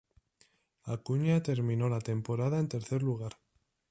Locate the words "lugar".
3.03-3.33